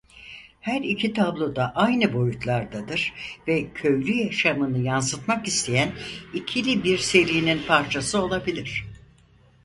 [0.61, 3.13] Her iki tablo da aynı boyutlardadır
[3.47, 5.91] ve köylü yaşamını yansıtmak isteyen
[6.33, 8.85] ikili bir serinin parçası olabilir.